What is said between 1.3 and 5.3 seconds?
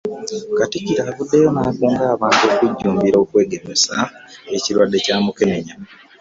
n'akunga abantu okujjumbira okwegemesa ekirwadde kya